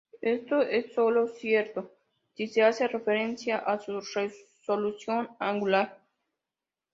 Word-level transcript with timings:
Esto 0.23 0.63
es 0.63 0.95
solo 0.95 1.27
cierto 1.27 1.93
si 2.33 2.47
se 2.47 2.63
hace 2.63 2.87
referencia 2.87 3.57
a 3.59 3.77
su 3.77 4.01
resolución 4.01 5.29
angular. 5.37 6.01